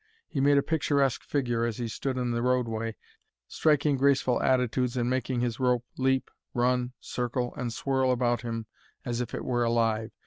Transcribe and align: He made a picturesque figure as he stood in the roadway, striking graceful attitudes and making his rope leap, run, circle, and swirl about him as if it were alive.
He 0.27 0.41
made 0.41 0.57
a 0.57 0.63
picturesque 0.63 1.21
figure 1.23 1.63
as 1.63 1.77
he 1.77 1.87
stood 1.87 2.17
in 2.17 2.31
the 2.31 2.41
roadway, 2.41 2.95
striking 3.47 3.97
graceful 3.97 4.41
attitudes 4.41 4.97
and 4.97 5.07
making 5.11 5.41
his 5.41 5.59
rope 5.59 5.85
leap, 5.95 6.31
run, 6.55 6.93
circle, 6.99 7.53
and 7.55 7.71
swirl 7.71 8.11
about 8.11 8.41
him 8.41 8.65
as 9.05 9.21
if 9.21 9.35
it 9.35 9.45
were 9.45 9.63
alive. 9.63 10.11